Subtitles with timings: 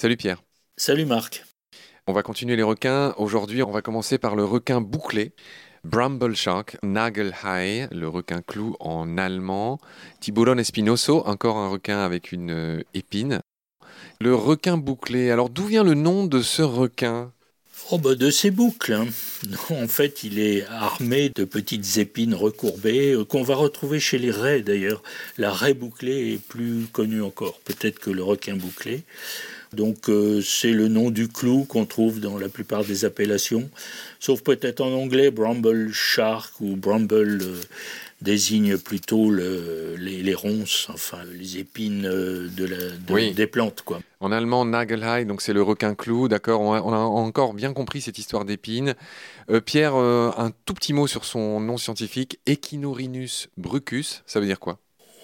[0.00, 0.44] Salut Pierre.
[0.76, 1.44] Salut Marc.
[2.06, 3.14] On va continuer les requins.
[3.16, 5.32] Aujourd'hui, on va commencer par le requin bouclé.
[5.82, 9.80] Bramble Shark, Nagelhai, le requin clou en allemand.
[10.20, 13.40] Tiburon espinoso, encore un requin avec une euh, épine.
[14.20, 15.32] Le requin bouclé.
[15.32, 17.32] Alors d'où vient le nom de ce requin?
[17.90, 18.92] Oh bah de ses boucles.
[18.92, 19.08] Hein.
[19.70, 24.30] En fait, il est armé de petites épines recourbées euh, qu'on va retrouver chez les
[24.30, 25.02] raies d'ailleurs.
[25.38, 29.02] La raie bouclée est plus connue encore, peut-être que le requin bouclé.
[29.72, 33.68] Donc euh, c'est le nom du clou qu'on trouve dans la plupart des appellations,
[34.18, 37.60] sauf peut-être en anglais, Bramble Shark ou Bramble euh,
[38.22, 43.82] désigne plutôt les, ronces, enfin les épines euh, de des plantes.
[43.82, 44.00] Quoi.
[44.20, 48.18] En allemand, Nagelhai, donc c'est le requin clou, d'accord on, a encore bien compris cette
[48.18, 48.94] histoire d'épines.
[49.64, 54.78] Pierre, un tout petit mot sur son nom scientifique, Echinorinus brucus, ça veut dire quoi?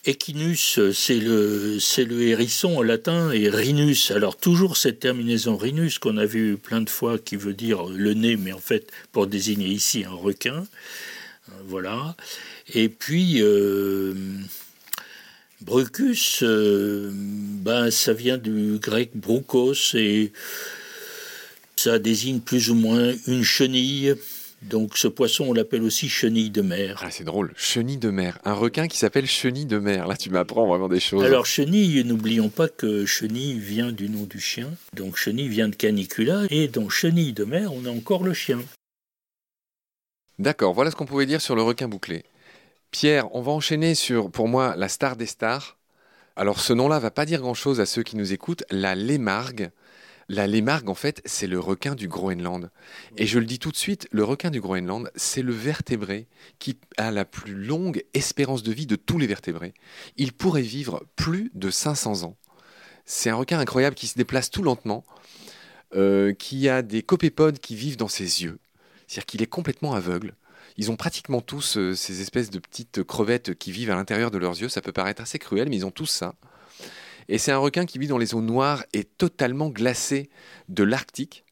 [0.06, 6.26] Equinus, c'est le, hérisson en latin, et rhinus, alors toujours cette terminaison rhinus qu'on a
[6.26, 10.04] vu plein de fois qui veut dire le nez, mais en fait pour désigner ici
[10.04, 10.66] un requin.
[11.48, 12.16] Euh, voilà.
[12.74, 14.14] Et puis, euh,
[15.60, 20.32] Brucus, euh, ben, ça vient du grec broukos et
[21.76, 24.14] ça désigne plus ou moins une chenille
[24.68, 27.00] donc ce poisson, on l'appelle aussi chenille de mer.
[27.04, 28.38] Ah, c'est drôle, chenille de mer.
[28.44, 30.06] Un requin qui s'appelle chenille de mer.
[30.06, 31.22] Là, tu m'apprends vraiment des choses.
[31.22, 34.70] Alors chenille, n'oublions pas que chenille vient du nom du chien.
[34.94, 36.44] Donc chenille vient de canicula.
[36.50, 38.60] Et dans chenille de mer, on a encore le chien.
[40.38, 42.24] D'accord, voilà ce qu'on pouvait dire sur le requin bouclé.
[42.90, 45.76] Pierre, on va enchaîner sur, pour moi, la star des stars.
[46.36, 49.70] Alors ce nom-là va pas dire grand-chose à ceux qui nous écoutent, la lémargue.
[50.28, 52.70] La lémargue, en fait, c'est le requin du Groenland.
[53.16, 56.26] Et je le dis tout de suite, le requin du Groenland, c'est le vertébré
[56.58, 59.74] qui a la plus longue espérance de vie de tous les vertébrés.
[60.16, 62.36] Il pourrait vivre plus de 500 ans.
[63.04, 65.04] C'est un requin incroyable qui se déplace tout lentement,
[65.94, 68.58] euh, qui a des copépodes qui vivent dans ses yeux.
[69.06, 70.34] C'est-à-dire qu'il est complètement aveugle.
[70.76, 74.38] Ils ont pratiquement tous euh, ces espèces de petites crevettes qui vivent à l'intérieur de
[74.38, 74.70] leurs yeux.
[74.70, 76.34] Ça peut paraître assez cruel, mais ils ont tous ça.
[77.28, 80.28] Et c'est un requin qui vit dans les eaux noires et totalement glacées
[80.68, 81.44] de l'Arctique.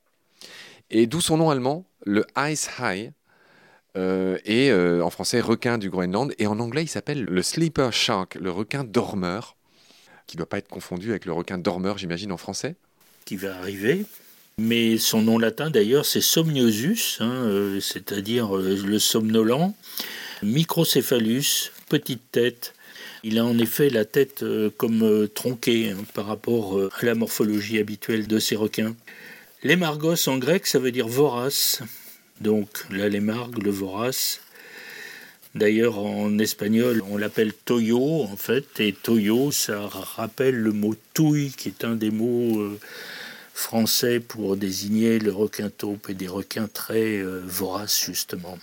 [0.90, 3.12] Et d'où son nom allemand, le Ice High.
[3.96, 6.34] Euh, et euh, en français, requin du Groenland.
[6.38, 9.56] Et en anglais, il s'appelle le Sleeper Shark, le requin dormeur,
[10.26, 12.76] qui ne doit pas être confondu avec le requin dormeur, j'imagine, en français.
[13.24, 14.04] Qui va arriver.
[14.58, 19.74] Mais son nom latin, d'ailleurs, c'est Somniosus, hein, euh, c'est-à-dire le somnolent.
[20.42, 22.74] Microcéphalus, petite tête,
[23.24, 27.06] il a en effet la tête euh, comme euh, tronquée hein, par rapport euh, à
[27.06, 28.96] la morphologie habituelle de ces requins.
[29.62, 31.82] Lémargos en grec, ça veut dire vorace.
[32.40, 34.40] Donc la lémargue, le vorace.
[35.54, 41.52] D'ailleurs, en espagnol, on l'appelle toyo, en fait, et toyo, ça rappelle le mot touille,
[41.52, 42.78] qui est un des mots
[43.52, 48.56] français pour désigner le requin taupe et des requins très voraces, justement.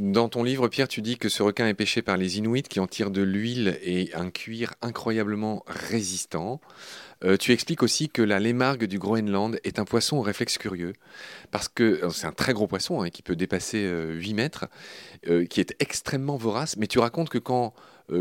[0.00, 2.80] Dans ton livre, Pierre, tu dis que ce requin est pêché par les Inuits qui
[2.80, 6.58] en tirent de l'huile et un cuir incroyablement résistant.
[7.22, 10.94] Euh, tu expliques aussi que la lémargue du Groenland est un poisson au réflexe curieux,
[11.50, 14.68] parce que c'est un très gros poisson hein, qui peut dépasser 8 euh, mètres,
[15.28, 17.74] euh, qui est extrêmement vorace, mais tu racontes que quand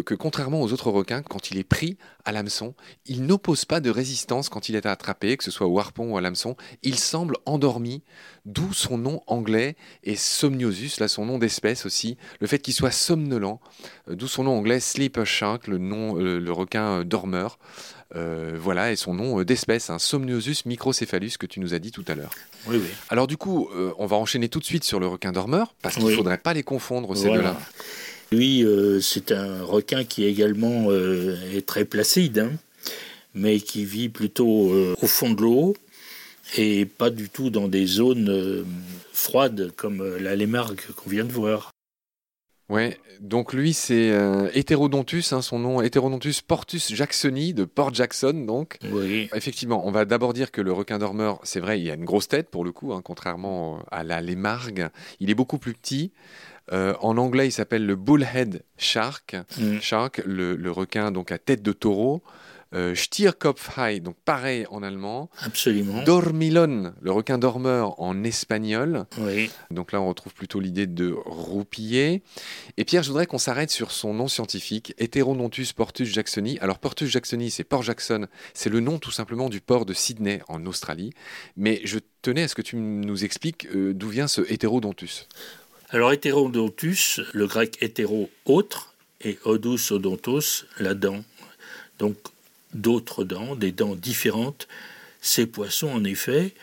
[0.06, 3.90] que contrairement aux autres requins, quand il est pris à l'hameçon, il n'oppose pas de
[3.90, 6.56] résistance quand il est attrapé, que ce soit au harpon ou à l'hameçon.
[6.84, 8.04] Il semble endormi,
[8.46, 12.92] d'où son nom anglais et Somniosus, là son nom d'espèce aussi, le fait qu'il soit
[12.92, 13.60] somnolent,
[14.10, 17.58] euh, d'où son nom anglais Sleeper Shark, le nom euh, le requin dormeur.
[18.14, 22.06] voilà, et son nom d'espèce, un hein, Somniosus microcéphalus que tu nous as dit tout
[22.08, 22.32] à l'heure.
[22.68, 22.90] Oui, oui.
[23.10, 26.06] Alors du coup, on va enchaîner tout de suite sur le requin dormeur, parce qu'il
[26.06, 27.56] ne faudrait pas les confondre, ces deux-là.
[28.32, 32.52] Lui, euh, c'est un requin qui également euh, est très placide, hein,
[33.34, 35.76] mais qui vit plutôt euh, au fond de l'eau
[36.58, 38.66] et pas du tout dans des zones
[39.14, 41.72] froides comme la lémargue qu'on vient de voir.
[42.70, 44.12] Ouais, donc lui c'est
[44.54, 48.78] Heterodontus, hein, son nom Heterodontus portus jacksoni de Port Jackson donc.
[48.92, 49.28] Oui.
[49.34, 52.28] Effectivement, on va d'abord dire que le requin dormeur, c'est vrai, il a une grosse
[52.28, 54.90] tête pour le coup, hein, contrairement à la lémargue.
[55.20, 56.12] Il est beaucoup plus petit.
[56.72, 59.80] Euh, en anglais, il s'appelle le bullhead shark, mm.
[59.80, 62.22] shark le, requin donc à tête de taureau.
[62.74, 62.94] Euh,
[64.02, 65.30] donc pareil en allemand.
[65.42, 66.04] Absolument.
[66.04, 69.06] Dormilon, le requin dormeur en espagnol.
[69.18, 69.50] Oui.
[69.72, 72.22] Donc là, on retrouve plutôt l'idée de roupiller.
[72.78, 76.60] Et Pierre, je voudrais qu'on s'arrête sur son nom scientifique, Heterodontus portus jacksoni.
[76.60, 80.42] Alors, portus jacksoni, c'est Port Jackson, c'est le nom tout simplement du port de Sydney
[80.48, 81.12] en Australie.
[81.58, 85.28] Mais je tenais à ce que tu nous expliques euh, d'où vient ce Heterodontus.
[85.90, 91.24] Alors hétérodontus, le grec hétéro, autre, et odus odontos, la dent.
[91.98, 92.16] Donc
[92.74, 94.68] d'autres dents, des dents différentes,
[95.22, 96.54] Ces poissons, en effet,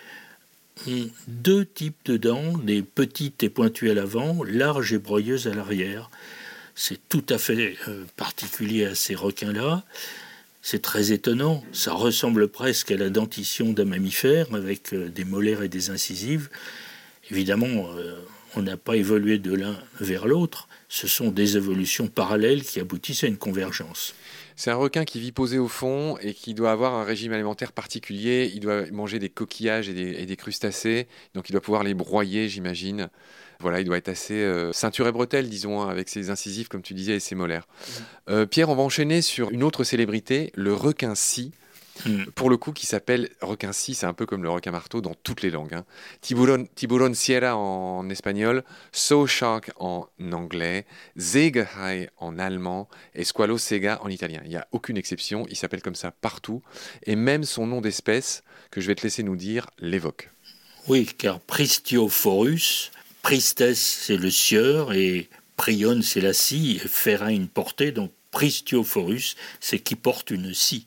[0.86, 5.54] ont deux types de dents, des petites et pointues à l'avant, larges et broyeuses à
[5.54, 6.10] l'arrière.
[6.74, 9.84] C'est tout à fait euh, particulier à ces requins-là.
[10.62, 11.64] C'est très étonnant.
[11.72, 16.50] Ça ressemble presque à la dentition d'un mammifère avec euh, des molaires et des incisives.
[17.30, 18.16] Évidemment, euh,
[18.56, 20.68] on n'a pas évolué de l'un vers l'autre.
[20.88, 24.14] Ce sont des évolutions parallèles qui aboutissent à une convergence.
[24.56, 27.72] C'est un requin qui vit posé au fond et qui doit avoir un régime alimentaire
[27.72, 28.50] particulier.
[28.54, 33.10] Il doit manger des coquillages et des, crustacés, donc il doit pouvoir les broyer, j'imagine.
[33.60, 36.82] Voilà, il doit être assez euh, ceinture et bretelle, disons, hein, avec ses incisives, comme
[36.82, 37.66] tu disais, et ses molaires.
[37.66, 38.02] Mmh.
[38.30, 41.52] Euh, Pierre, on va enchaîner sur une autre célébrité, le requin-ci.
[42.04, 42.24] Mm.
[42.34, 45.14] Pour le coup, qui s'appelle requin si c'est un peu comme le requin marteau dans
[45.14, 45.74] toutes les langues.
[45.74, 45.84] Hein.
[46.20, 54.08] Tiburon, sierra en espagnol, so shark en anglais, Seegehai en allemand et squalo sega en
[54.08, 54.40] italien.
[54.44, 56.62] Il n'y a aucune exception, il s'appelle comme ça partout.
[57.04, 60.30] Et même son nom d'espèce, que je vais te laisser nous dire, l'évoque.
[60.88, 67.48] Oui, car Pristiophorus, Pristes c'est le sieur et Prion c'est la scie, et Ferra une
[67.48, 70.86] portée, donc Pristiophorus c'est qui porte une scie.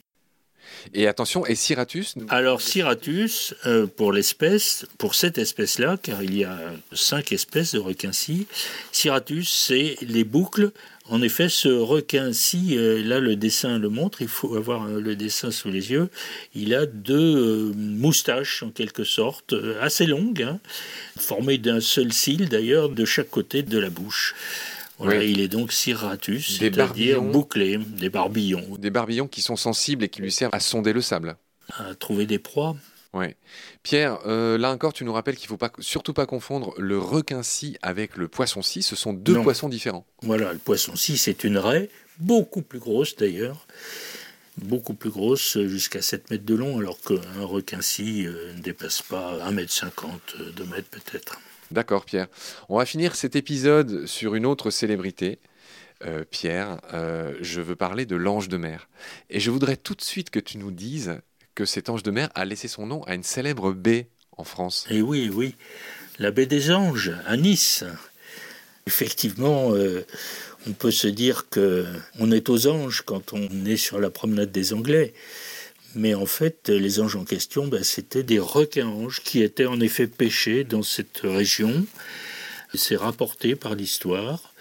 [0.93, 6.43] Et attention, et Ciratus Alors Ciratus, euh, pour l'espèce, pour cette espèce-là, car il y
[6.43, 6.57] a
[6.93, 8.47] cinq espèces de requins-ci,
[8.91, 10.71] Ciratus, c'est les boucles.
[11.09, 15.15] En effet, ce requin-ci, euh, là le dessin le montre, il faut avoir euh, le
[15.15, 16.09] dessin sous les yeux,
[16.53, 20.59] il a deux moustaches en quelque sorte, assez longues, hein,
[21.17, 24.35] formées d'un seul cil d'ailleurs de chaque côté de la bouche.
[25.01, 28.65] Il est donc ciratus, c'est-à-dire bouclé, des barbillons.
[28.77, 31.37] Des barbillons qui sont sensibles et qui lui servent à sonder le sable.
[31.77, 32.75] À trouver des proies.
[33.13, 33.37] Ouais.
[33.81, 36.99] Pierre, euh, là encore, tu nous rappelles qu'il ne faut pas, surtout pas confondre le
[36.99, 38.83] requin-ci avec le poisson-ci.
[38.83, 40.05] Ce sont deux poissons différents.
[40.21, 43.65] Voilà, le poisson-ci, c'est une raie, beaucoup plus grosse d'ailleurs,
[44.57, 49.43] beaucoup plus grosse, jusqu'à 7 mètres de long, alors qu'un requin-ci euh, ne dépasse pas
[49.43, 51.39] 1 mètre 50, 2 mètres peut-être.
[51.71, 52.27] D'accord, Pierre.
[52.67, 55.39] On va finir cet épisode sur une autre célébrité.
[56.05, 58.89] Euh, Pierre, euh, je veux parler de l'ange de mer.
[59.29, 61.19] Et je voudrais tout de suite que tu nous dises
[61.55, 64.07] que cet ange de mer a laissé son nom à une célèbre baie
[64.37, 64.87] en France.
[64.89, 65.55] Eh oui, oui,
[66.17, 67.83] la baie des Anges, à Nice.
[68.87, 70.05] Effectivement, euh,
[70.67, 71.85] on peut se dire que
[72.17, 75.13] on est aux anges quand on est sur la promenade des Anglais.
[75.95, 80.07] Mais en fait, les anges en question, ben, c'était des requins-anges qui étaient en effet
[80.07, 81.85] pêchés dans cette région.
[82.75, 84.53] C'est rapporté par l'histoire.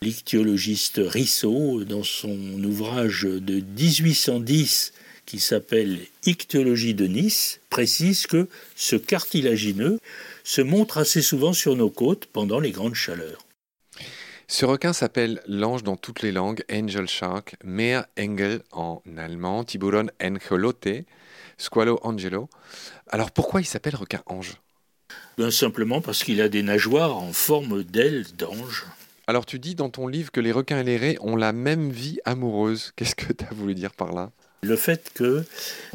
[0.00, 4.92] L'ichthyologiste Risseau, dans son ouvrage de 1810
[5.26, 10.00] qui s'appelle Ichthyologie de Nice, précise que ce cartilagineux
[10.42, 13.44] se montre assez souvent sur nos côtes pendant les grandes chaleurs.
[14.52, 17.54] Ce requin s'appelle l'ange dans toutes les langues, Angel Shark,
[18.18, 20.88] Engel en allemand, Tiburon Angelote,
[21.56, 22.50] Squalo Angelo.
[23.06, 24.56] Alors pourquoi il s'appelle requin ange?
[25.38, 28.86] Ben, Simplement parce qu'il a des nageoires en forme d'ailes d'ange.
[29.28, 31.92] Alors tu dis dans ton livre que les requins et les raies ont la même
[31.92, 32.92] vie amoureuse.
[32.96, 34.32] Qu'est-ce que tu as voulu dire par là?
[34.62, 35.44] Le fait que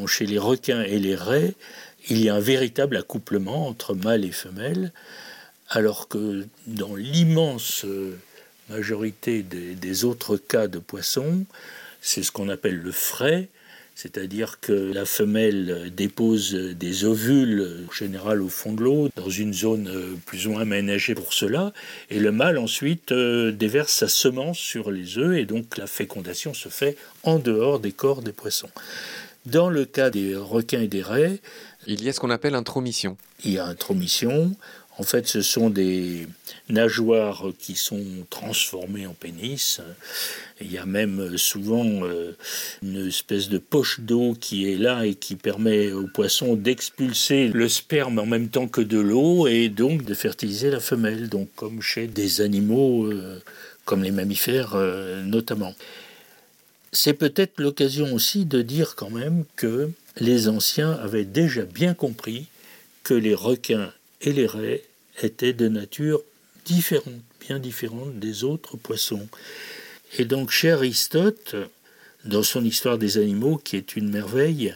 [0.07, 1.55] chez les requins et les raies,
[2.07, 4.93] il y a un véritable accouplement entre mâle et femelle,
[5.67, 7.85] alors que dans l'immense
[8.69, 11.45] majorité des, autres cas de poissons,
[12.01, 13.47] c'est ce qu'on appelle le frais,
[13.95, 19.53] c'est-à-dire que la femelle dépose des ovules, en général au fond de l'eau, dans une
[19.53, 21.71] zone euh, plus ou moins aménagée pour cela,
[22.09, 26.53] et le mâle ensuite euh, déverse sa semence sur les œufs, et donc la fécondation
[26.53, 28.69] se fait en dehors des corps des poissons.
[29.45, 31.39] Dans le cas des requins et des raies,
[31.87, 33.15] il y a ce qu'on appelle intromission.
[33.43, 34.55] Il y a intromission.
[34.97, 36.25] En fait, ce sont des
[36.69, 39.81] nageoires qui sont transformées en pénis.
[40.61, 42.31] Il y a même souvent euh,
[42.81, 47.67] une espèce de poche d'eau qui est là et qui permet aux poissons d'expulser le
[47.67, 51.81] sperme en même temps que de l'eau et donc de fertiliser la femelle, donc comme
[51.81, 53.41] chez des animaux euh,
[53.83, 55.75] comme les mammifères euh, notamment.
[56.93, 62.47] C'est peut-être l'occasion aussi de dire quand même que les anciens avaient déjà bien compris
[63.03, 63.91] que les requins
[64.21, 64.83] et les raies
[65.21, 66.21] étaient de nature
[66.65, 69.27] différente, bien différente des autres poissons.
[70.17, 71.55] Et donc chez Aristote,
[72.25, 74.75] dans son histoire des animaux, qui est une merveille,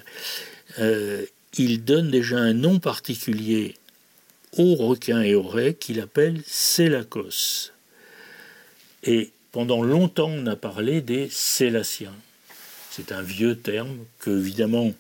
[0.80, 1.26] euh,
[1.58, 3.76] il donne déjà un nom particulier
[4.58, 7.72] aux requins et aux raies qu'il appelle Sélacos.
[9.04, 12.16] Et pendant longtemps, on a parlé des Sélaciens.
[12.92, 14.94] C'est un vieux terme que, évidemment,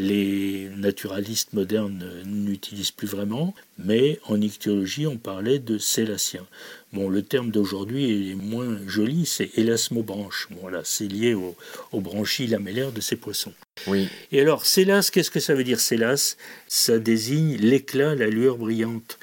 [0.00, 6.46] les naturalistes modernes n'utilisent plus vraiment, mais en ichthyologie, on parlait de célacien.
[6.94, 10.48] Bon, le terme d'aujourd'hui est moins joli, c'est élasmobranche.
[10.50, 11.54] Bon, là, c'est lié aux
[11.92, 13.52] au branchies lamellaires de ces poissons.
[13.86, 14.08] Oui.
[14.32, 19.18] Et alors, célas, qu'est-ce que ça veut dire célas Ça désigne l'éclat, la lueur brillante.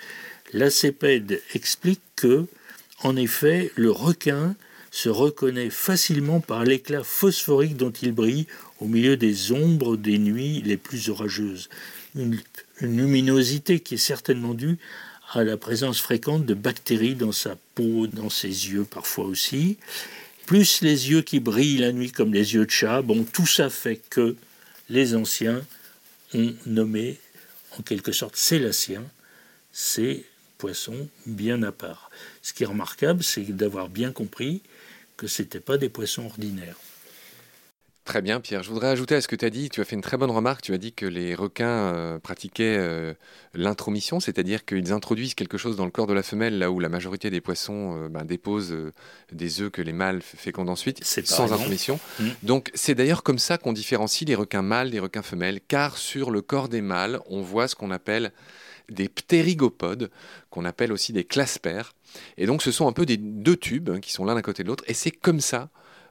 [0.54, 2.46] Lacépède explique que,
[3.02, 4.56] en effet, le requin
[4.98, 8.48] se reconnaît facilement par l'éclat phosphorique dont il brille
[8.80, 11.70] au milieu des ombres des nuits les plus orageuses.
[12.16, 12.42] Une,
[12.82, 14.80] luminosité qui est certainement due
[15.34, 19.78] à la présence fréquente de bactéries dans sa peau, dans ses yeux parfois aussi,
[20.48, 23.04] plus les yeux qui brillent la nuit comme les yeux de chat.
[23.04, 24.36] Bon, tout ça fait que
[24.90, 25.64] les anciens
[26.34, 27.20] ont nommé
[27.78, 29.06] en quelque sorte célaciens
[29.72, 30.26] ces
[30.58, 32.10] poissons bien à part.
[32.42, 34.64] Ce qui est remarquable, c'est d'avoir bien compris
[35.18, 36.78] que ce n'étaient pas des poissons ordinaires.
[38.08, 38.64] Très bien, Pierre.
[38.64, 40.32] Je voudrais ajouter à ce que tu as dit, tu as fait une très bonne
[40.32, 43.14] remarque, tu as dit que les requins euh, pratiquaient euh,
[43.54, 46.88] l'intromission, c'est-à-dire qu'ils introduisent quelque chose dans le corps de la femelle, là où la
[46.88, 48.74] majorité des poissons euh, ben, déposent
[49.34, 52.00] des œufs que les mâles fécondent ensuite, sans intromission.
[52.22, 52.26] Mmh.
[52.44, 56.32] Donc c'est d'ailleurs comme ça qu'on différencie les requins mâles des requins femelles, car sur
[56.32, 58.32] le corps des mâles, on voit ce qu'on appelle
[58.90, 60.10] des ptérygopodes,
[60.50, 61.94] qu'on appelle aussi des claspères.
[62.38, 64.64] Et donc ce sont un peu des deux tubes hein, qui sont l'un à côté
[64.64, 65.70] de l'autre, et c'est comme ça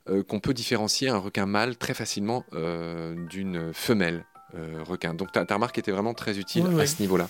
[0.09, 5.14] euh, qu'on peut différencier un requin mâle très facilement euh, d'une femelle euh, requin.
[5.14, 7.28] Donc ta, remarque était vraiment très utile à ce niveau-là.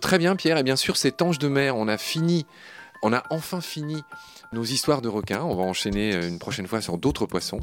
[0.00, 2.46] Très bien Pierre, et bien sûr cet ange de mer, on a fini,
[3.02, 4.02] on a enfin fini
[4.52, 5.42] nos histoires de requins.
[5.42, 7.60] On va enchaîner une prochaine fois sur d'autres poissons.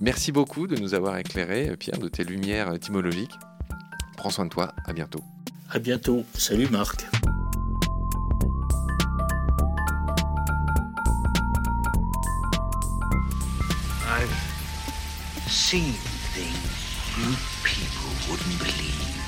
[0.00, 3.34] Merci beaucoup de nous avoir éclairé, Pierre, de tes lumières étymologiques.
[4.16, 5.24] Prends soin de toi, à bientôt.
[5.72, 6.24] À bientôt.
[6.34, 7.06] Salut Marc.
[15.70, 15.92] seen
[16.34, 19.19] things you people wouldn't believe.